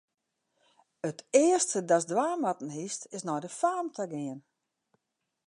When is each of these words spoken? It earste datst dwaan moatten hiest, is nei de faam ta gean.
It 1.09 1.19
earste 1.45 1.79
datst 1.89 2.09
dwaan 2.11 2.41
moatten 2.43 2.71
hiest, 2.77 3.01
is 3.15 3.23
nei 3.25 3.39
de 3.43 3.51
faam 3.59 3.87
ta 3.95 4.03
gean. 4.13 4.39